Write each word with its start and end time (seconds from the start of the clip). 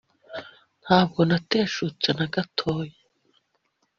ntabwo 0.83 1.19
nateshutse 1.29 2.09
na 2.17 2.25
gatoya 2.33 2.97